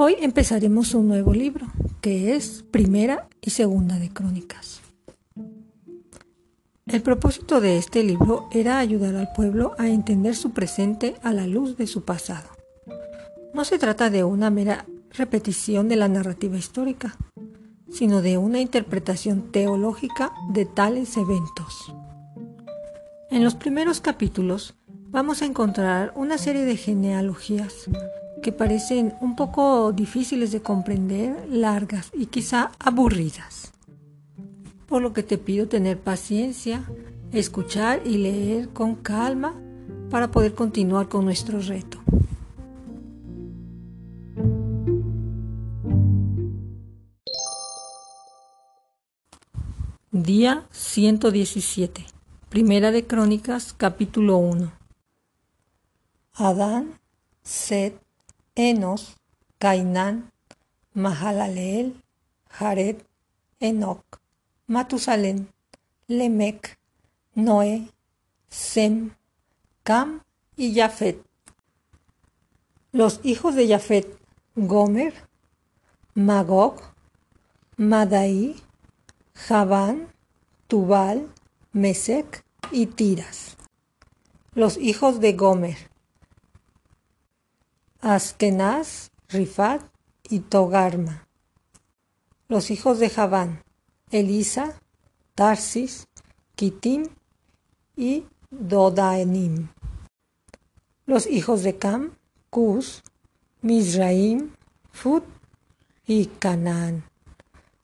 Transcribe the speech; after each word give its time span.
Hoy 0.00 0.14
empezaremos 0.20 0.94
un 0.94 1.08
nuevo 1.08 1.34
libro, 1.34 1.66
que 2.00 2.36
es 2.36 2.64
Primera 2.70 3.28
y 3.40 3.50
Segunda 3.50 3.98
de 3.98 4.10
Crónicas. 4.10 4.80
El 6.86 7.02
propósito 7.02 7.60
de 7.60 7.78
este 7.78 8.04
libro 8.04 8.48
era 8.52 8.78
ayudar 8.78 9.16
al 9.16 9.32
pueblo 9.32 9.74
a 9.76 9.88
entender 9.88 10.36
su 10.36 10.52
presente 10.52 11.16
a 11.24 11.32
la 11.32 11.48
luz 11.48 11.76
de 11.76 11.88
su 11.88 12.04
pasado. 12.04 12.48
No 13.52 13.64
se 13.64 13.80
trata 13.80 14.08
de 14.08 14.22
una 14.22 14.50
mera 14.50 14.86
repetición 15.10 15.88
de 15.88 15.96
la 15.96 16.06
narrativa 16.06 16.56
histórica, 16.56 17.16
sino 17.90 18.22
de 18.22 18.38
una 18.38 18.60
interpretación 18.60 19.50
teológica 19.50 20.30
de 20.52 20.64
tales 20.64 21.16
eventos. 21.16 21.92
En 23.32 23.42
los 23.42 23.56
primeros 23.56 24.00
capítulos 24.00 24.76
vamos 25.08 25.42
a 25.42 25.46
encontrar 25.46 26.12
una 26.14 26.38
serie 26.38 26.64
de 26.64 26.76
genealogías 26.76 27.88
que 28.42 28.52
parecen 28.52 29.14
un 29.20 29.36
poco 29.36 29.92
difíciles 29.92 30.52
de 30.52 30.60
comprender, 30.60 31.48
largas 31.50 32.10
y 32.12 32.26
quizá 32.26 32.72
aburridas. 32.78 33.72
Por 34.86 35.02
lo 35.02 35.12
que 35.12 35.22
te 35.22 35.38
pido 35.38 35.68
tener 35.68 35.98
paciencia, 35.98 36.84
escuchar 37.32 38.00
y 38.04 38.18
leer 38.18 38.70
con 38.70 38.94
calma 38.94 39.54
para 40.10 40.30
poder 40.30 40.54
continuar 40.54 41.08
con 41.08 41.24
nuestro 41.24 41.60
reto. 41.60 41.98
Día 50.10 50.66
117. 50.70 52.06
Primera 52.48 52.90
de 52.90 53.06
Crónicas, 53.06 53.74
capítulo 53.74 54.38
1. 54.38 54.72
Adán, 56.34 56.98
Set, 57.42 58.00
Enos, 58.58 59.16
Cainán, 59.60 60.32
Mahalaleel, 60.92 61.94
Jared, 62.50 62.96
Enoch, 63.60 64.20
Matusalén, 64.66 65.48
Lemec, 66.08 66.76
Noé, 67.36 67.86
Sem, 68.48 69.12
Cam 69.84 70.24
y 70.56 70.74
Jafet. 70.74 71.24
Los 72.90 73.20
hijos 73.22 73.54
de 73.54 73.68
Jafet, 73.68 74.18
Gomer, 74.56 75.14
Magog, 76.14 76.80
Madai, 77.76 78.56
Javán, 79.34 80.12
Tubal, 80.66 81.30
Mesec 81.72 82.44
y 82.72 82.86
Tiras. 82.86 83.56
Los 84.54 84.78
hijos 84.78 85.20
de 85.20 85.34
Gomer, 85.34 85.87
Askenaz, 88.00 89.10
Rifat 89.28 89.82
y 90.22 90.38
Togarma. 90.38 91.26
Los 92.46 92.70
hijos 92.70 93.00
de 93.00 93.10
Javán, 93.10 93.64
Elisa, 94.12 94.80
Tarsis, 95.34 96.06
Kitim 96.54 97.08
y 97.96 98.24
Dodaenim. 98.50 99.68
Los 101.06 101.26
hijos 101.26 101.64
de 101.64 101.76
Cam, 101.76 102.12
Cus, 102.50 103.02
Mizraim, 103.62 104.52
Fut 104.92 105.24
y 106.06 106.26
Canaán. 106.26 107.02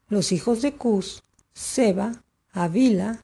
Los 0.08 0.30
hijos 0.30 0.62
de 0.62 0.74
Cus, 0.74 1.24
Seba, 1.52 2.22
Avila, 2.52 3.20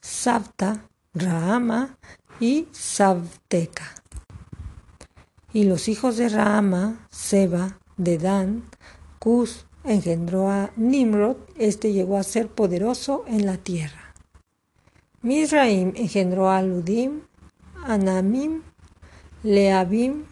Sabta, 0.00 0.88
Rahama 1.14 1.98
y 2.38 2.68
Sabteca. 2.70 3.92
Y 5.52 5.64
los 5.64 5.88
hijos 5.88 6.16
de 6.16 6.28
Rahama, 6.28 7.06
Seba, 7.10 7.78
Dedan, 7.96 8.64
Cus, 9.18 9.66
engendró 9.84 10.50
a 10.50 10.70
Nimrod, 10.76 11.36
este 11.56 11.92
llegó 11.92 12.18
a 12.18 12.22
ser 12.22 12.48
poderoso 12.48 13.24
en 13.26 13.46
la 13.46 13.56
tierra. 13.56 14.14
Mizraim 15.22 15.92
engendró 15.96 16.50
a 16.50 16.62
Ludim, 16.62 17.22
Anamim, 17.84 18.62
Leabim, 19.42 20.24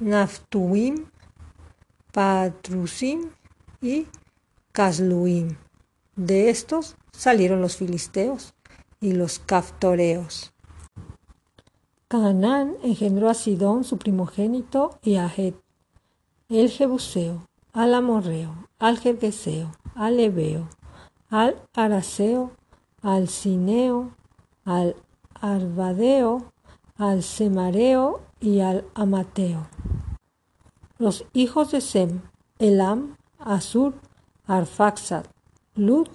Naftuim, 0.00 1.06
Patrusim 2.12 3.30
y 3.80 4.06
Casluim. 4.72 5.56
De 6.16 6.50
estos 6.50 6.96
salieron 7.12 7.60
los 7.60 7.76
filisteos 7.76 8.54
y 9.00 9.12
los 9.12 9.38
caftoreos. 9.38 10.52
Canaán 12.08 12.76
engendró 12.84 13.28
a 13.28 13.34
Sidón, 13.34 13.82
su 13.82 13.98
primogénito, 13.98 14.98
y 15.02 15.16
a 15.16 15.26
Het, 15.26 15.56
el 16.48 16.70
Jebuseo, 16.70 17.48
al 17.72 17.94
Amorreo, 17.94 18.68
al 18.78 18.98
Jergueseo, 18.98 19.72
al 19.96 20.20
Ebeo, 20.20 20.68
al 21.30 21.60
Araseo, 21.74 22.52
al 23.02 23.28
Cineo, 23.28 24.12
al 24.64 24.94
Arbadeo, 25.34 26.52
al 26.96 27.24
Semareo 27.24 28.20
y 28.40 28.60
al 28.60 28.84
Amateo. 28.94 29.66
Los 30.98 31.24
hijos 31.32 31.72
de 31.72 31.80
Sem, 31.80 32.20
Elam, 32.60 33.16
Asur, 33.40 33.94
Arfaxad, 34.46 35.26
Lut, 35.74 36.08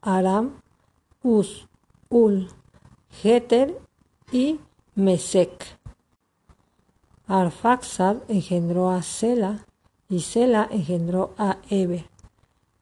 Aram, 0.00 0.62
Uz, 1.22 1.68
Ul, 2.08 2.48
Geter 3.10 3.78
y 4.32 4.58
Mesec. 4.96 5.76
Arfaxad 7.26 8.18
engendró 8.28 8.90
a 8.90 9.02
Sela 9.02 9.66
y 10.08 10.20
Sela 10.20 10.68
engendró 10.70 11.34
a 11.36 11.56
Eber. 11.68 12.04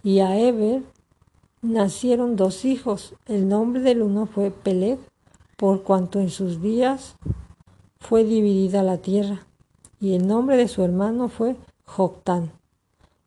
Y 0.02 0.20
a 0.20 0.38
Eber 0.38 0.82
nacieron 1.62 2.36
dos 2.36 2.66
hijos. 2.66 3.14
El 3.24 3.48
nombre 3.48 3.80
del 3.80 4.02
uno 4.02 4.26
fue 4.26 4.50
Peleg, 4.50 4.98
por 5.56 5.84
cuanto 5.84 6.20
en 6.20 6.28
sus 6.28 6.60
días 6.60 7.16
fue 7.98 8.24
dividida 8.24 8.82
la 8.82 8.98
tierra. 8.98 9.46
Y 9.98 10.14
el 10.14 10.26
nombre 10.26 10.58
de 10.58 10.68
su 10.68 10.84
hermano 10.84 11.30
fue 11.30 11.56
Joctán. 11.86 12.52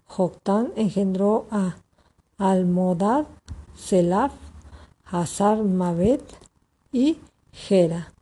Joctán 0.06 0.72
engendró 0.76 1.48
a 1.50 1.78
Almodad, 2.38 3.26
Selaf, 3.76 4.34
Hazar 5.06 5.64
Mabet 5.64 6.22
y 6.92 7.18
Gera 7.52 8.15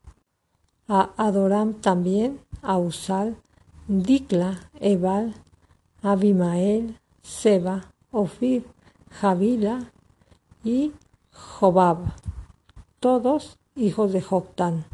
a 0.87 1.11
Adoram 1.17 1.73
también, 1.73 2.39
a 2.61 2.77
Usal, 2.77 3.37
Dikla, 3.87 4.69
Ebal, 4.79 5.33
Abimael, 6.01 6.99
Seba, 7.21 7.85
Ofir, 8.11 8.65
Javila 9.09 9.91
y 10.63 10.91
Jobab, 11.31 12.13
todos 12.99 13.57
hijos 13.75 14.11
de 14.13 14.21
Joctán. 14.21 14.85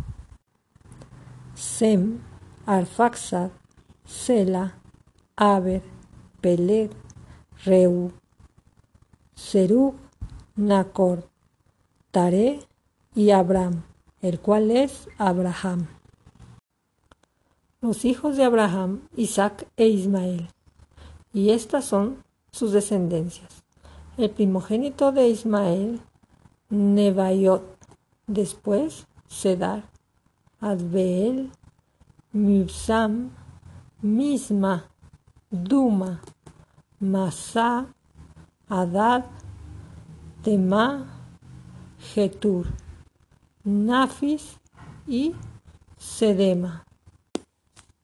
Sem, 1.56 2.20
Arfaxad, 2.66 3.52
Sela, 4.06 4.76
Aber, 5.36 5.82
Peleg, 6.42 6.92
Reu, 7.66 8.12
Serug, 9.36 9.96
Nacor, 10.56 11.24
Tare 12.12 12.60
y 13.16 13.32
Abram 13.32 13.84
el 14.22 14.40
cual 14.40 14.72
es 14.72 15.08
Abraham. 15.18 15.88
Los 17.82 18.04
hijos 18.04 18.36
de 18.36 18.44
Abraham, 18.44 19.02
Isaac 19.16 19.68
e 19.78 19.88
Ismael. 19.88 20.50
Y 21.32 21.52
estas 21.52 21.86
son 21.86 22.24
sus 22.52 22.72
descendencias. 22.72 23.64
El 24.18 24.32
primogénito 24.32 25.12
de 25.14 25.30
Ismael, 25.30 26.02
Nebaiot, 26.70 27.64
después 28.28 29.08
Sedar, 29.28 29.84
Adbeel, 30.60 31.52
Mibsam, 32.34 33.30
Misma, 34.02 34.90
Duma, 35.50 36.22
Masá, 37.00 37.88
Adad, 38.68 39.26
Tema, 40.44 41.08
Getur. 42.14 42.68
Nafis 43.70 44.58
y 45.08 45.36
Sedema. 45.98 46.86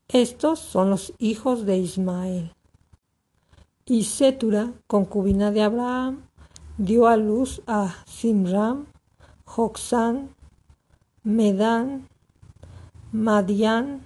Estos 0.08 0.60
son 0.60 0.92
los 0.92 1.14
hijos 1.18 1.66
de 1.66 1.78
Ismael. 1.78 2.54
Y 3.86 4.04
Setura, 4.04 4.74
concubina 4.86 5.50
de 5.50 5.64
Abraham, 5.64 6.28
dio 6.78 7.08
a 7.08 7.18
luz 7.18 7.64
a 7.66 7.96
Simram, 8.06 8.86
Joxán, 9.46 10.36
Medán, 11.24 12.10
Madián, 13.12 14.06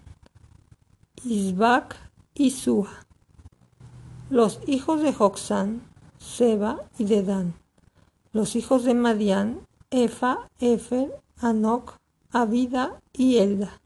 Isbac 1.26 1.98
y 2.36 2.52
Sua. 2.52 3.06
Los 4.30 4.62
hijos 4.66 5.02
de 5.02 5.12
Joxán, 5.12 5.82
Seba 6.20 6.80
y 6.98 7.04
Dedán. 7.04 7.54
Los 8.32 8.56
hijos 8.56 8.86
de 8.86 8.94
Madián, 8.94 9.60
Efa, 9.92 10.48
Efer 10.60 11.20
Anoc, 11.42 12.00
Abida 12.32 13.02
y 13.14 13.38
Elda. 13.38 13.82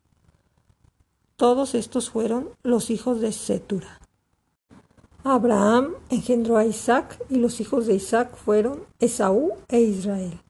Todos 1.35 1.75
estos 1.75 2.09
fueron 2.09 2.49
los 2.63 2.89
hijos 2.89 3.21
de 3.21 3.31
Setura. 3.31 3.99
Abraham 5.23 5.93
engendró 6.09 6.57
a 6.57 6.65
Isaac 6.65 7.23
y 7.29 7.35
los 7.35 7.61
hijos 7.61 7.85
de 7.85 7.93
Isaac 7.93 8.35
fueron 8.35 8.83
Esaú 8.99 9.51
e 9.67 9.81
Israel. 9.81 10.41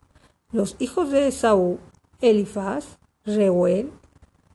Los 0.52 0.78
hijos 0.80 1.12
de 1.12 1.28
Esaú, 1.28 1.80
Elifaz, 2.22 2.98
Reuel, 3.26 3.92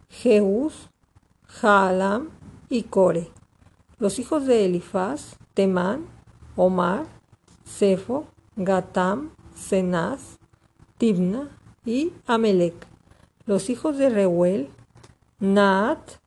Jeús, 0.08 0.88
Jaalam 1.44 2.30
y 2.70 2.84
Core. 2.84 3.30
Los 3.98 4.18
hijos 4.18 4.46
de 4.46 4.64
Elifaz, 4.64 5.36
Temán, 5.52 6.06
Omar, 6.56 7.06
Sefo, 7.64 8.26
Gatam, 8.56 9.32
Cenaz, 9.54 10.38
Tibna 10.96 11.57
y 11.88 12.12
Amelec. 12.26 12.75
Los 13.46 13.70
hijos 13.70 13.96
de 13.96 14.11
Reuel, 14.11 14.69
Naat, 15.40 16.19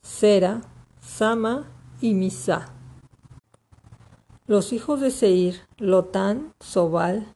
Sera, 0.00 0.62
Sama 1.02 1.70
y 2.00 2.14
Misa. 2.14 2.72
Los 4.46 4.72
hijos 4.72 5.02
de 5.02 5.10
Seir, 5.10 5.56
Lotán, 5.76 6.54
Sobal, 6.60 7.34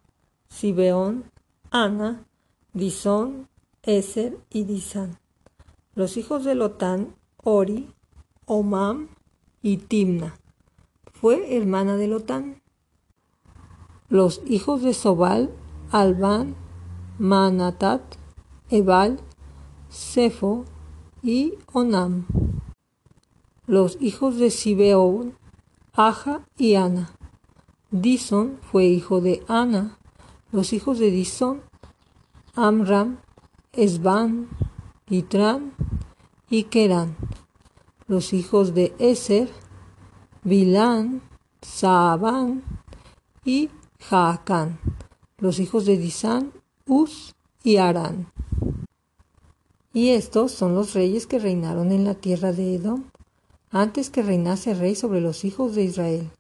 Sibeón, 0.48 1.30
Ana, 1.70 2.24
Disón, 2.72 3.46
Eser 3.82 4.38
y 4.48 4.64
Disán. 4.64 5.18
Los 5.94 6.16
hijos 6.16 6.44
de 6.44 6.54
Lotán, 6.54 7.14
Ori, 7.44 7.92
Omam 8.46 9.08
y 9.60 9.76
Timna. 9.76 10.34
Fue 11.12 11.54
hermana 11.54 11.96
de 11.96 12.08
Lotán. 12.08 12.62
Los 14.08 14.40
hijos 14.46 14.80
de 14.80 14.94
Sobal, 14.94 15.50
Alban, 15.90 16.56
Manatat, 17.18 18.18
Ebal, 18.70 19.18
Sefo 19.88 20.64
y 21.22 21.54
Onam. 21.72 22.26
Los 23.66 23.96
hijos 24.00 24.36
de 24.36 24.50
Sibeón, 24.50 25.34
Aja 25.94 26.46
y 26.58 26.74
Ana. 26.74 27.10
Dison 27.90 28.58
fue 28.60 28.84
hijo 28.84 29.20
de 29.20 29.42
Ana. 29.48 29.98
Los 30.52 30.72
hijos 30.72 30.98
de 30.98 31.10
Dison, 31.10 31.62
Amram, 32.54 33.18
Esban, 33.72 34.48
Itran 35.08 35.72
y 36.50 36.64
Keran. 36.64 37.16
Los 38.08 38.32
hijos 38.32 38.74
de 38.74 38.94
Eser, 38.98 39.48
Bilán, 40.44 41.22
Saabán 41.62 42.62
y 43.44 43.70
Jaacán. 44.00 44.78
Los 45.38 45.58
hijos 45.58 45.86
de 45.86 45.96
Disán, 45.96 46.52
Uz 46.88 47.34
y 47.64 47.78
Arán. 47.78 48.28
Y 49.92 50.10
estos 50.10 50.52
son 50.52 50.76
los 50.76 50.94
reyes 50.94 51.26
que 51.26 51.40
reinaron 51.40 51.90
en 51.90 52.04
la 52.04 52.14
tierra 52.14 52.52
de 52.52 52.76
Edom, 52.76 53.06
antes 53.70 54.08
que 54.08 54.22
reinase 54.22 54.72
rey 54.72 54.94
sobre 54.94 55.20
los 55.20 55.44
hijos 55.44 55.74
de 55.74 55.82
Israel. 55.82 56.30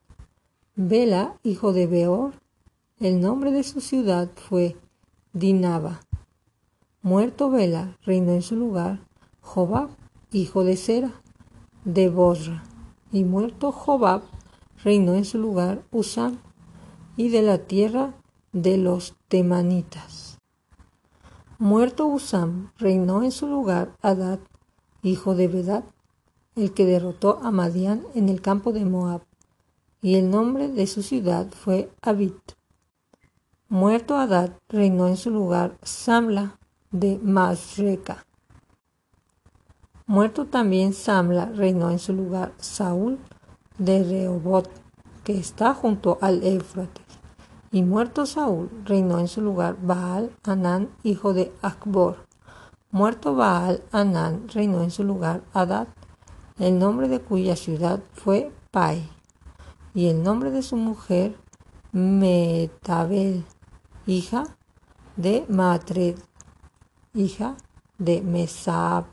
Bela, 0.76 1.36
hijo 1.42 1.72
de 1.72 1.88
Beor, 1.88 2.34
el 3.00 3.20
nombre 3.20 3.50
de 3.50 3.64
su 3.64 3.80
ciudad 3.80 4.30
fue 4.36 4.76
Dinaba. 5.32 6.00
Muerto 7.02 7.50
Bela, 7.50 7.98
reinó 8.04 8.30
en 8.30 8.42
su 8.42 8.54
lugar 8.54 9.00
Jobab, 9.40 9.88
hijo 10.30 10.62
de 10.62 10.76
Sera, 10.76 11.12
de 11.84 12.08
Bosra. 12.08 12.62
Y 13.10 13.24
muerto 13.24 13.72
Jobab, 13.72 14.22
reinó 14.84 15.14
en 15.14 15.24
su 15.24 15.38
lugar 15.38 15.82
Usam, 15.90 16.38
y 17.16 17.30
de 17.30 17.42
la 17.42 17.58
tierra 17.58 18.14
de 18.52 18.78
los 18.78 19.16
temanitas. 19.26 20.25
Muerto 21.58 22.06
Usam, 22.06 22.70
reinó 22.76 23.22
en 23.22 23.32
su 23.32 23.46
lugar 23.46 23.96
Adad, 24.02 24.40
hijo 25.02 25.34
de 25.34 25.48
Bedad, 25.48 25.84
el 26.54 26.74
que 26.74 26.84
derrotó 26.84 27.40
a 27.42 27.50
Madián 27.50 28.02
en 28.14 28.28
el 28.28 28.42
campo 28.42 28.72
de 28.74 28.84
Moab, 28.84 29.22
y 30.02 30.16
el 30.16 30.30
nombre 30.30 30.68
de 30.68 30.86
su 30.86 31.02
ciudad 31.02 31.48
fue 31.48 31.90
Abit. 32.02 32.36
Muerto 33.70 34.16
Adad, 34.16 34.50
reinó 34.68 35.08
en 35.08 35.16
su 35.16 35.30
lugar 35.30 35.78
Samla 35.82 36.58
de 36.90 37.18
Masreca. 37.22 38.26
Muerto 40.04 40.44
también 40.44 40.92
Samla, 40.92 41.46
reinó 41.46 41.90
en 41.90 41.98
su 41.98 42.12
lugar 42.12 42.52
Saúl 42.58 43.18
de 43.78 44.04
Rehobot, 44.04 44.68
que 45.24 45.38
está 45.38 45.72
junto 45.72 46.18
al 46.20 46.42
Éufrates. 46.42 47.05
Y 47.72 47.82
muerto 47.82 48.26
Saúl, 48.26 48.70
reinó 48.84 49.18
en 49.18 49.28
su 49.28 49.40
lugar 49.40 49.76
Baal 49.82 50.30
Anán, 50.44 50.88
hijo 51.02 51.34
de 51.34 51.52
Akbor. 51.62 52.26
Muerto 52.90 53.34
Baal 53.34 53.82
Anán, 53.92 54.48
reinó 54.48 54.82
en 54.82 54.90
su 54.90 55.04
lugar 55.04 55.42
Adad, 55.52 55.88
el 56.58 56.78
nombre 56.78 57.08
de 57.08 57.20
cuya 57.20 57.56
ciudad 57.56 58.00
fue 58.14 58.52
Pai, 58.70 59.08
y 59.94 60.08
el 60.08 60.22
nombre 60.22 60.50
de 60.50 60.62
su 60.62 60.76
mujer 60.76 61.36
Metabel, 61.92 63.44
hija 64.06 64.44
de 65.16 65.44
Matred, 65.48 66.16
hija 67.14 67.56
de 67.98 68.22
Mesab. 68.22 69.04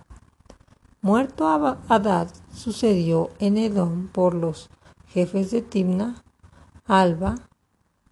Muerto 1.02 1.48
Adad, 1.48 2.30
sucedió 2.54 3.30
en 3.40 3.58
Edom 3.58 4.08
por 4.08 4.34
los 4.34 4.70
jefes 5.08 5.52
de 5.52 5.62
Timna, 5.62 6.24
Alba, 6.86 7.36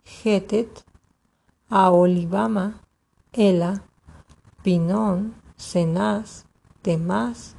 Getet, 0.04 0.86
Aolibama, 1.70 2.82
Ela, 3.34 3.84
Pinón, 4.64 5.36
Cenaz, 5.58 6.46
Temás, 6.82 7.56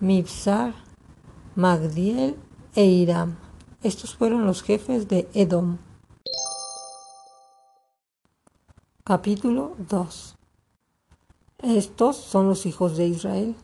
Mibsar, 0.00 0.74
Magdiel 1.54 2.36
e 2.74 2.84
Iram. 2.84 3.36
Estos 3.82 4.14
fueron 4.14 4.46
los 4.46 4.62
jefes 4.62 5.08
de 5.08 5.28
Edom. 5.34 5.78
Capítulo 9.04 9.76
2 9.78 10.36
Estos 11.58 12.16
son 12.16 12.48
los 12.48 12.66
hijos 12.66 12.96
de 12.96 13.06
Israel. 13.06 13.56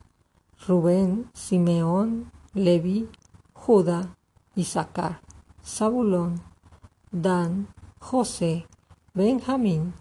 Rubén, 0.66 1.30
Simeón, 1.32 2.30
Leví, 2.52 3.08
Judá, 3.54 4.16
Isaacar, 4.54 5.22
Zabulón, 5.64 6.42
Dan, 7.10 7.68
José, 8.02 8.66
Benjamín, 9.14 9.92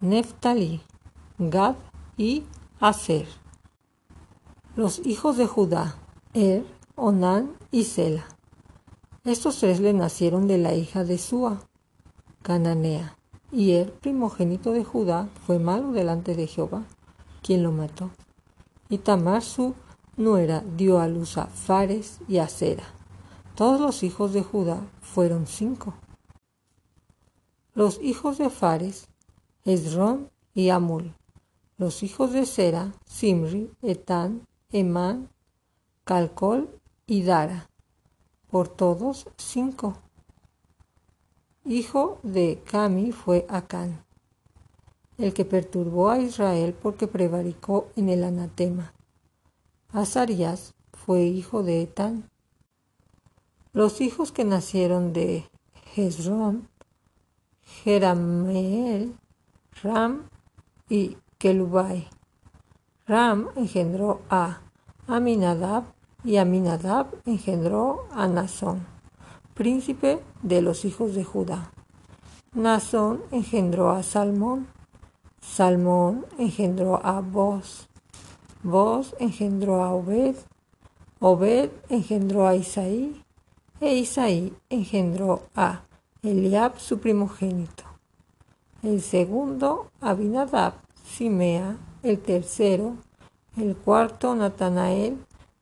Neftalí, 0.00 0.82
Gad 1.38 1.76
y 2.18 2.42
Aser. 2.80 3.26
Los 4.74 4.98
hijos 5.06 5.38
de 5.38 5.46
Judá, 5.46 5.96
Er, 6.34 6.66
Onán 6.96 7.56
y 7.70 7.84
Sela. 7.84 8.26
Estos 9.24 9.60
tres 9.60 9.80
le 9.80 9.94
nacieron 9.94 10.48
de 10.48 10.58
la 10.58 10.74
hija 10.74 11.04
de 11.04 11.16
Sua, 11.18 11.62
Cananea, 12.42 13.16
y 13.52 13.70
Er, 13.70 13.92
primogénito 13.92 14.72
de 14.72 14.84
Judá, 14.84 15.28
fue 15.46 15.58
malo 15.58 15.92
delante 15.92 16.34
de 16.34 16.48
Jehová, 16.48 16.82
quien 17.42 17.62
lo 17.62 17.72
mató. 17.72 18.10
Y 18.90 18.98
Tamar, 18.98 19.42
su 19.42 19.74
nuera 20.16 20.62
dio 20.76 20.98
a 20.98 21.08
luz 21.08 21.38
a 21.38 21.46
Fares 21.46 22.18
y 22.28 22.38
a 22.38 22.48
Sera. 22.48 22.84
Todos 23.54 23.80
los 23.80 24.02
hijos 24.02 24.34
de 24.34 24.42
Judá 24.42 24.80
fueron 25.00 25.46
cinco. 25.46 25.94
Los 27.76 28.00
hijos 28.00 28.38
de 28.38 28.48
Fares, 28.48 29.06
Esrón 29.66 30.30
y 30.54 30.70
Amul. 30.70 31.14
Los 31.76 32.02
hijos 32.02 32.32
de 32.32 32.46
Sera, 32.46 32.94
Simri, 33.04 33.70
Etán, 33.82 34.46
Emán, 34.72 35.28
Calcol 36.04 36.70
y 37.06 37.22
Dara. 37.22 37.68
Por 38.50 38.68
todos 38.68 39.28
cinco. 39.36 39.98
Hijo 41.66 42.18
de 42.22 42.62
Cami 42.64 43.12
fue 43.12 43.44
Acán, 43.50 44.06
el 45.18 45.34
que 45.34 45.44
perturbó 45.44 46.08
a 46.08 46.18
Israel 46.18 46.72
porque 46.72 47.06
prevaricó 47.06 47.88
en 47.94 48.08
el 48.08 48.24
anatema. 48.24 48.94
Azarías 49.90 50.72
fue 50.94 51.24
hijo 51.24 51.62
de 51.62 51.82
Etán. 51.82 52.30
Los 53.74 54.00
hijos 54.00 54.32
que 54.32 54.46
nacieron 54.46 55.12
de 55.12 55.44
Hezrón, 55.94 56.70
Jerameel, 57.66 59.14
Ram 59.82 60.28
y 60.88 61.16
Kelubai. 61.38 62.08
Ram 63.06 63.48
engendró 63.56 64.22
a 64.30 64.60
Aminadab 65.06 65.84
y 66.24 66.38
Aminadab 66.38 67.06
engendró 67.26 68.06
a 68.10 68.26
Nazón, 68.26 68.86
príncipe 69.54 70.20
de 70.42 70.62
los 70.62 70.84
hijos 70.84 71.14
de 71.14 71.24
Judá. 71.24 71.70
Nazón 72.54 73.22
engendró 73.30 73.90
a 73.90 74.02
Salmón, 74.02 74.66
Salmón 75.40 76.26
engendró 76.38 77.04
a 77.04 77.20
Boz, 77.20 77.88
Boz 78.62 79.14
engendró 79.20 79.84
a 79.84 79.92
Obed, 79.92 80.36
Obed 81.20 81.70
engendró 81.88 82.46
a 82.46 82.56
Isaí, 82.56 83.22
e 83.80 83.94
Isaí 83.94 84.56
engendró 84.70 85.42
a 85.54 85.82
Eliab 86.26 86.78
su 86.78 86.98
primogénito. 86.98 87.84
El 88.82 89.00
segundo, 89.00 89.92
Abinadab, 90.00 90.74
Simea, 91.04 91.76
el 92.02 92.18
tercero, 92.20 92.96
el 93.56 93.76
cuarto, 93.76 94.34
Natanael, 94.34 95.18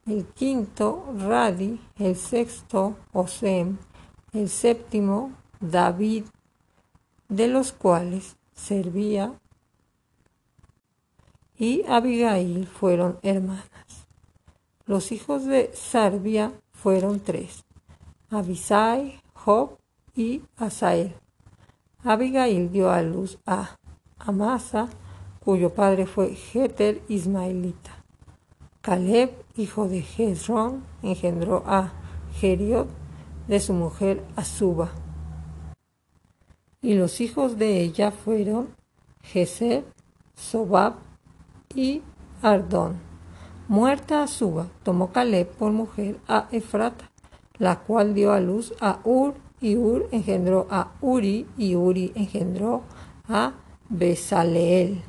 el 0.07 0.25
quinto, 0.27 1.05
Radi, 1.19 1.81
el 1.99 2.17
sexto, 2.17 2.97
Osem, 3.13 3.77
el 4.33 4.49
séptimo 4.49 5.33
David, 5.61 6.25
de 7.29 7.49
los 7.49 7.73
cuales 7.73 8.37
servía. 8.55 9.39
Y 11.59 11.85
Abigail 11.87 12.67
fueron 12.67 13.19
hermanas. 13.23 14.09
Los 14.87 15.13
hijos 15.13 15.45
de 15.45 15.71
Sarbia 15.75 16.53
fueron 16.73 17.21
tres, 17.21 17.65
Abisai, 18.31 19.21
Job 19.35 19.79
y 20.15 20.43
Asael. 20.57 21.15
Abigail 22.03 22.71
dio 22.71 22.91
a 22.91 23.03
luz 23.03 23.39
a 23.47 23.77
Amasa, 24.19 24.89
cuyo 25.41 25.75
padre 25.75 26.07
fue 26.07 26.35
Jeter 26.35 27.03
Ismaelita. 27.09 28.05
Caleb, 28.81 29.31
hijo 29.57 29.89
de 29.89 30.01
Hezrón, 30.01 30.85
engendró 31.03 31.63
a 31.67 31.93
Geriot 32.35 32.89
de 33.49 33.61
su 33.61 33.73
mujer 33.73 34.23
Azuba. 34.37 34.91
Y 36.83 36.95
los 36.95 37.21
hijos 37.23 37.59
de 37.59 37.81
ella 37.81 38.11
fueron 38.11 38.69
Geser, 39.23 39.85
Sobab 40.35 40.95
y 41.75 42.03
Ardón. 42.43 42.99
Muerta 43.69 44.23
Azuba, 44.23 44.67
tomó 44.83 45.11
Caleb 45.13 45.49
por 45.49 45.73
mujer 45.73 46.19
a 46.29 46.49
Efrata, 46.53 47.11
la 47.57 47.81
cual 47.81 48.13
dio 48.13 48.33
a 48.33 48.41
luz 48.41 48.75
a 48.81 49.01
Ur, 49.05 49.35
y 49.65 49.79
Ur 49.79 50.07
engendró 50.11 50.67
a 50.69 50.93
Uri, 51.01 51.47
y 51.57 51.75
Uri 51.75 52.13
engendró 52.15 52.83
a 53.27 53.55
Besaleel. 53.89 55.01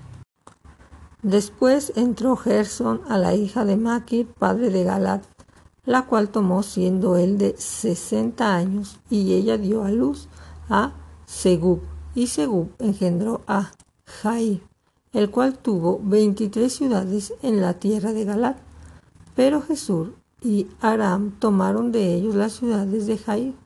Después 1.22 1.92
entró 1.98 2.38
Gerson 2.38 3.02
a 3.10 3.18
la 3.18 3.36
hija 3.36 3.66
de 3.66 3.76
Maquir, 3.76 4.28
padre 4.28 4.70
de 4.70 4.86
Galat, 4.86 5.26
la 5.84 6.06
cual 6.06 6.30
tomó 6.30 6.64
siendo 6.64 7.18
él 7.18 7.38
de 7.38 7.56
sesenta 7.58 8.56
años, 8.56 8.98
y 9.10 9.34
ella 9.34 9.58
dio 9.58 9.84
a 9.84 9.92
luz 9.92 10.30
a 10.70 10.94
Segub, 11.26 11.82
y 12.16 12.28
Segub 12.28 12.70
engendró 12.80 13.42
a 13.48 13.74
Jair, 14.06 14.62
el 15.12 15.32
cual 15.32 15.58
tuvo 15.58 16.00
veintitrés 16.02 16.72
ciudades 16.72 17.34
en 17.42 17.60
la 17.60 17.74
tierra 17.74 18.14
de 18.14 18.24
Galat. 18.24 18.58
Pero 19.36 19.62
Jesús 19.62 20.12
y 20.42 20.68
Aram 20.80 21.32
tomaron 21.40 21.92
de 21.92 22.14
ellos 22.14 22.36
las 22.36 22.54
ciudades 22.54 23.06
de 23.06 23.18
Jair, 23.18 23.65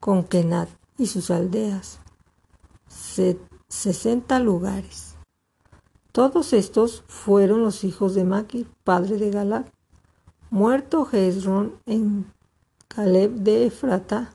con 0.00 0.24
Kenat 0.24 0.68
y 0.96 1.06
sus 1.06 1.30
aldeas, 1.30 2.00
sesenta 3.68 4.40
lugares. 4.40 5.16
Todos 6.12 6.52
estos 6.52 7.04
fueron 7.06 7.62
los 7.62 7.84
hijos 7.84 8.14
de 8.14 8.24
Maquir, 8.24 8.66
padre 8.84 9.16
de 9.18 9.30
Galat. 9.30 9.68
Muerto 10.50 11.06
Hezron 11.12 11.74
en 11.86 12.26
Caleb 12.88 13.32
de 13.32 13.66
Efrata, 13.66 14.34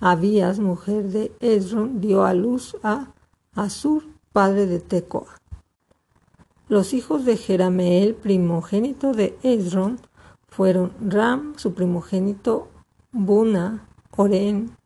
Abías, 0.00 0.60
mujer 0.60 1.08
de 1.08 1.32
Hezron, 1.40 2.00
dio 2.00 2.24
a 2.24 2.32
luz 2.32 2.76
a 2.84 3.08
Asur, 3.54 4.04
padre 4.32 4.66
de 4.66 4.78
Tecoa. 4.78 5.36
Los 6.68 6.94
hijos 6.94 7.24
de 7.24 7.36
Jerameel, 7.36 8.14
primogénito 8.14 9.12
de 9.12 9.36
Hezron, 9.42 9.98
fueron 10.48 10.92
Ram, 11.00 11.54
su 11.56 11.74
primogénito, 11.74 12.68
Buna, 13.10 13.88
Oren, 14.16 14.76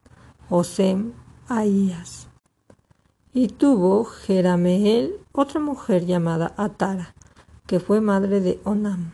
Osem, 0.53 1.15
Ahías. 1.49 2.29
Y 3.33 3.49
tuvo 3.49 4.05
Jerameel 4.05 5.17
otra 5.33 5.61
mujer 5.61 6.05
llamada 6.05 6.53
Atara, 6.59 7.15
que 7.67 7.81
fue 7.81 8.03
madre 8.03 8.43
de 8.43 8.61
Onam. 8.65 9.13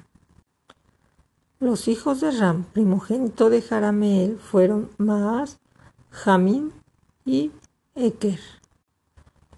Los 1.61 1.87
hijos 1.87 2.21
de 2.21 2.33
Ram, 2.33 2.65
primogénito 2.65 3.51
de 3.51 3.63
Jarameel, 3.63 4.41
fueron 4.41 4.91
Maas, 4.99 5.61
Jamín 6.11 6.73
y 7.25 7.53
Eker. 7.95 8.41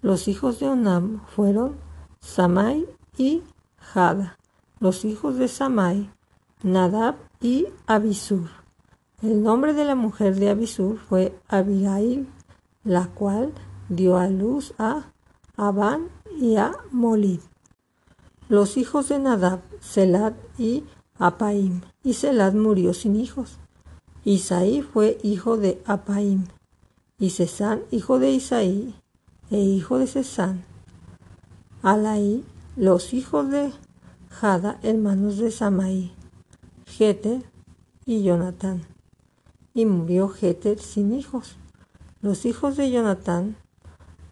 Los 0.03 0.27
hijos 0.27 0.59
de 0.59 0.69
Onam 0.69 1.25
fueron 1.29 1.77
Samai 2.19 2.85
y 3.17 3.41
Jada. 3.77 4.37
Los 4.79 5.03
hijos 5.03 5.37
de 5.37 5.47
Samai, 5.47 6.11
Nadab 6.61 7.15
y 7.41 7.65
Abisur. 7.87 8.60
El 9.21 9.43
nombre 9.43 9.75
de 9.75 9.85
la 9.85 9.93
mujer 9.93 10.35
de 10.35 10.49
Abisur 10.49 10.97
fue 10.97 11.37
Abigail, 11.47 12.27
la 12.83 13.05
cual 13.05 13.53
dio 13.87 14.17
a 14.17 14.27
luz 14.27 14.73
a 14.79 15.11
Abán 15.55 16.07
y 16.39 16.55
a 16.55 16.71
Molid. 16.89 17.39
Los 18.49 18.77
hijos 18.77 19.09
de 19.09 19.19
Nadab, 19.19 19.59
Selad 19.79 20.33
y 20.57 20.85
Apaim, 21.19 21.81
y 22.03 22.13
Selad 22.13 22.53
murió 22.53 22.95
sin 22.95 23.15
hijos. 23.15 23.59
Isaí 24.25 24.81
fue 24.81 25.19
hijo 25.21 25.55
de 25.55 25.79
Apaim, 25.85 26.47
y 27.19 27.29
Cesán 27.29 27.81
hijo 27.91 28.17
de 28.17 28.31
Isaí, 28.31 28.95
e 29.51 29.59
hijo 29.59 29.99
de 29.99 30.07
Cesán. 30.07 30.65
Alaí, 31.83 32.43
los 32.75 33.13
hijos 33.13 33.51
de 33.51 33.71
Jada, 34.29 34.79
hermanos 34.81 35.37
de 35.37 35.51
Samaí, 35.51 36.11
Jeter 36.87 37.43
y 38.07 38.23
Jonatán. 38.23 38.90
Y 39.73 39.85
murió 39.85 40.29
Jeter 40.29 40.79
sin 40.79 41.13
hijos. 41.13 41.55
Los 42.21 42.45
hijos 42.45 42.77
de 42.77 42.91
Jonatán, 42.91 43.55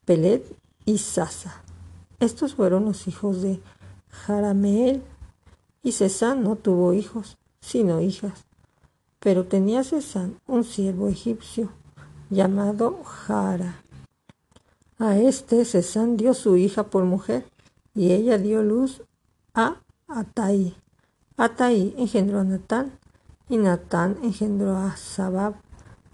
Pelet 0.06 0.46
y 0.86 0.98
Sasa. 0.98 1.64
Estos 2.20 2.56
fueron 2.56 2.86
los 2.86 3.08
hijos 3.08 3.42
de 3.42 3.62
Jarameel, 4.10 5.02
y 5.82 5.94
Cesán 5.94 6.44
no 6.44 6.56
tuvo 6.56 6.94
hijos, 6.94 7.38
sino 7.62 8.02
hijas. 8.02 8.46
Pero 9.20 9.46
tenía 9.46 9.84
Cesán 9.84 10.40
un 10.46 10.64
siervo 10.64 11.08
egipcio 11.08 11.72
llamado 12.30 13.04
Jara. 13.04 13.82
A 14.98 15.18
este 15.18 15.64
Cesán 15.64 16.18
dio 16.18 16.34
su 16.34 16.58
hija 16.58 16.84
por 16.84 17.06
mujer, 17.06 17.46
y 17.96 18.12
ella 18.12 18.38
dio 18.38 18.62
luz 18.64 19.02
a 19.54 19.78
Atai. 20.08 20.76
Atai 21.38 21.96
engendró 21.98 22.40
a 22.40 22.44
Natán, 22.44 22.99
y 23.50 23.58
Natán 23.58 24.18
engendró 24.24 24.78
a 24.78 24.96
Sabab. 24.96 25.56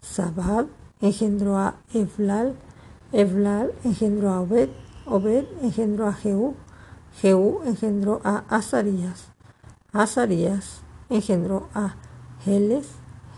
Sabab 0.01 0.67
engendró 1.01 1.57
a 1.57 1.75
Evlal, 1.93 2.55
Evlal 3.11 3.73
engendró 3.83 4.31
a 4.31 4.41
Obed, 4.41 4.69
Obed 5.05 5.45
engendró 5.61 6.07
a 6.07 6.13
Jehú, 6.13 6.55
Jehú 7.21 7.61
engendró 7.65 8.21
a 8.23 8.45
Azarías, 8.49 9.27
Azarías 9.91 10.81
engendró 11.09 11.67
a 11.73 11.95
Heles, 12.45 12.87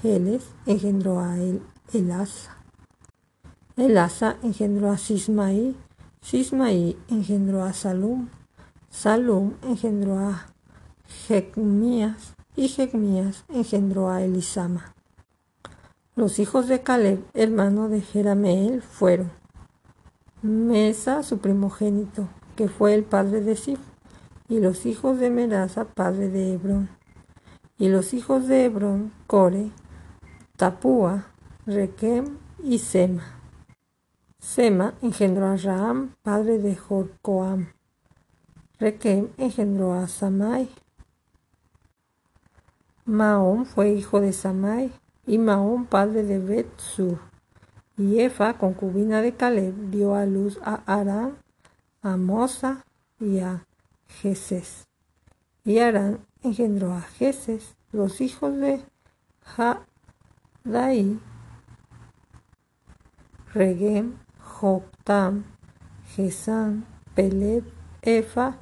Heles 0.04 0.44
engendró 0.66 1.20
a 1.20 1.38
El, 1.38 1.64
Elasa, 1.94 2.58
Elasa 3.76 4.38
engendró 4.44 4.92
a 4.92 4.98
Sismaí, 4.98 5.76
Sismaí 6.22 6.98
engendró 7.10 7.64
a 7.64 7.74
Salum, 7.74 8.30
Salum 8.90 9.54
engendró 9.64 10.20
a 10.20 10.48
Jecmías 11.28 12.37
y 12.58 12.68
Jecmías 12.68 13.46
engendró 13.48 14.10
a 14.10 14.24
Elisama. 14.24 14.94
Los 16.16 16.40
hijos 16.40 16.68
de 16.68 16.82
Caleb, 16.82 17.24
hermano 17.36 17.88
de 17.88 18.02
Jerameel, 18.02 18.82
fueron 18.82 19.32
Mesa, 20.42 21.22
su 21.22 21.38
primogénito, 21.38 22.28
que 22.56 22.68
fue 22.68 22.96
el 22.96 23.04
padre 23.04 23.42
de 23.42 23.56
Sif, 23.56 23.80
y 24.50 24.60
los 24.60 24.88
hijos 24.88 25.20
de 25.20 25.30
Merasa, 25.30 25.86
padre 25.86 26.30
de 26.30 26.54
Hebrón. 26.54 26.90
Y 27.78 27.90
los 27.90 28.16
hijos 28.16 28.48
de 28.48 28.66
Hebrón, 28.66 29.12
Core, 29.28 29.72
Tapúa, 30.58 31.28
Requem 31.68 32.38
y 32.64 32.80
Sema. 32.80 33.40
Sema 34.40 34.96
engendró 35.04 35.46
a 35.46 35.58
Raam, 35.58 36.16
padre 36.24 36.58
de 36.58 36.76
Jorcoam. 36.76 37.68
Requem 38.80 39.28
engendró 39.38 39.94
a 39.94 40.08
Samai. 40.08 40.70
Maón 43.08 43.66
fue 43.66 43.92
hijo 43.92 44.20
de 44.20 44.34
Samai 44.34 44.92
y 45.26 45.38
Maón 45.38 45.86
padre 45.86 46.24
de 46.24 46.40
Bet-Sur. 46.40 47.20
Y 47.96 48.20
Efa, 48.20 48.58
concubina 48.58 49.22
de 49.22 49.34
Caleb, 49.34 49.74
dio 49.90 50.14
a 50.14 50.26
luz 50.26 50.60
a 50.62 50.84
Arán, 50.86 51.38
a 52.02 52.18
Mosa 52.18 52.86
y 53.18 53.40
a 53.40 53.66
Jesés. 54.08 54.90
Y 55.64 55.80
Arán 55.80 56.20
engendró 56.44 56.94
a 56.94 57.02
Jesés, 57.02 57.78
los 57.94 58.20
hijos 58.20 58.58
de 58.58 58.84
Jadaí, 60.66 61.18
Regem, 63.54 64.18
Joktam, 64.38 65.46
Gesán, 66.14 66.86
Pelet, 67.16 67.64
Efa 68.02 68.58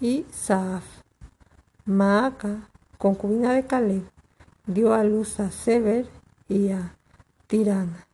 y 0.00 0.24
Saaf. 0.30 0.84
Maaca, 1.84 2.70
concubina 3.00 3.54
de 3.54 3.64
Caleb, 3.64 4.02
dio 4.66 4.92
a 4.92 5.02
luz 5.04 5.40
a 5.40 5.50
Sever 5.50 6.06
y 6.48 6.68
a 6.68 6.94
Tirana. 7.46 8.06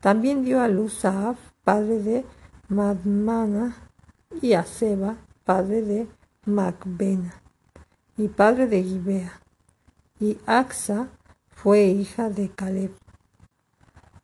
También 0.00 0.44
dio 0.44 0.60
a 0.60 0.68
luz 0.68 0.92
Saaf, 0.92 1.38
padre 1.64 2.00
de 2.00 2.24
Madmana, 2.68 3.78
y 4.42 4.52
a 4.52 4.64
Seba, 4.64 5.16
padre 5.44 5.80
de 5.80 6.06
Macbena, 6.44 7.42
y 8.18 8.28
padre 8.28 8.66
de 8.66 8.82
Gibea. 8.82 9.40
Y 10.20 10.36
Axa 10.44 11.08
fue 11.48 11.84
hija 11.86 12.28
de 12.28 12.50
Caleb. 12.50 12.92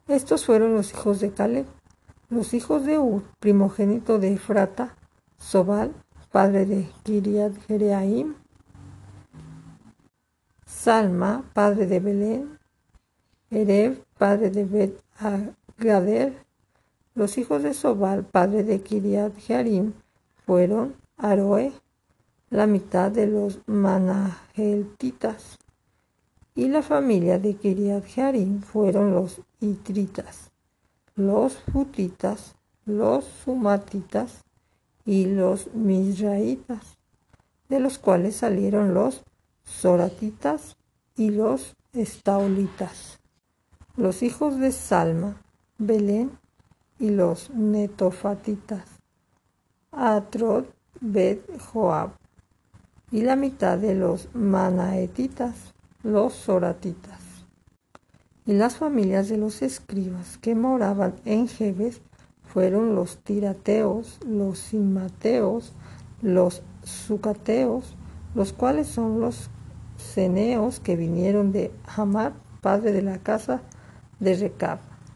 Estos 0.09 0.45
fueron 0.45 0.75
los 0.75 0.93
hijos 0.93 1.21
de 1.21 1.33
Caleb, 1.33 1.65
los 2.29 2.53
hijos 2.53 2.85
de 2.85 2.99
Ur, 2.99 3.23
primogénito 3.41 4.19
de 4.19 4.35
Efrata, 4.35 4.95
Sobal, 5.39 5.95
padre 6.31 6.67
de 6.67 6.87
Kiriat 7.03 7.55
Jereaim, 7.67 8.35
Salma, 10.87 11.43
padre 11.53 11.89
de 11.89 11.99
Belén, 11.99 12.61
Ereb, 13.51 14.05
padre 14.19 14.51
de 14.51 14.65
Bet 14.65 15.03
Gader. 15.79 16.33
Los 17.17 17.39
hijos 17.39 17.65
de 17.65 17.75
Sobal, 17.75 18.23
padre 18.23 18.63
de 18.63 18.81
Kiriat 18.83 19.37
Jearim, 19.37 19.95
fueron 20.45 20.95
Aroe, 21.17 21.73
la 22.51 22.69
mitad 22.69 23.11
de 23.11 23.27
los 23.27 23.59
Manaheltitas, 23.67 25.59
y 26.55 26.69
la 26.69 26.83
familia 26.83 27.41
de 27.41 27.55
Kiriat 27.55 28.05
Jearim 28.05 28.61
fueron 28.63 29.13
los 29.13 29.41
Itritas, 29.59 30.53
los 31.17 31.57
Futitas, 31.73 32.55
los 32.85 33.25
Sumatitas 33.25 34.45
y 35.05 35.27
los 35.27 35.75
Misraitas, 35.75 36.97
de 37.69 37.81
los 37.81 37.99
cuales 37.99 38.37
salieron 38.37 38.95
los 38.95 39.25
Soratitas 39.67 40.77
y 41.17 41.31
los 41.31 41.77
Estaulitas. 41.93 43.19
Los 43.97 44.23
hijos 44.23 44.59
de 44.59 44.73
Salma, 44.73 45.43
Belén 45.77 46.31
y 46.99 47.11
los 47.11 47.51
Netofatitas, 47.51 48.89
Atrod, 49.91 50.65
Bet 51.01 51.43
Joab, 51.61 52.13
y 53.11 53.23
la 53.23 53.37
mitad 53.37 53.77
de 53.77 53.95
los 53.95 54.29
Manaetitas, 54.35 55.75
los 56.03 56.33
Soratitas. 56.33 57.21
Y 58.47 58.53
las 58.53 58.77
familias 58.77 59.29
de 59.29 59.37
los 59.37 59.61
escribas 59.63 60.39
que 60.39 60.55
moraban 60.55 61.17
en 61.25 61.49
Jebes 61.49 62.01
fueron 62.45 62.95
los 62.95 63.19
tirateos, 63.19 64.21
los 64.25 64.59
simateos, 64.59 65.73
los 66.23 66.63
sucateos, 66.85 67.97
los 68.35 68.53
cuales 68.53 68.87
son 68.87 69.21
los 69.21 69.51
ceneos 70.07 70.81
que 70.81 70.97
vinieron 70.97 71.53
de 71.53 71.71
Hamar, 71.97 72.33
padre 72.61 72.93
de 72.93 73.03
la 73.03 73.19
casa 73.19 73.61
de 74.21 74.35
Recab. 74.35 74.86